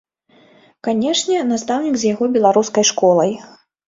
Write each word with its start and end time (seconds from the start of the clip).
Канешне, 0.87 1.41
настаўнік 1.49 1.95
з 2.05 2.13
яго 2.13 2.29
беларускай 2.39 2.87
школай. 2.91 3.31